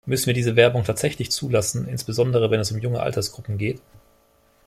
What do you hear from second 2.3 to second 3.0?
wenn es um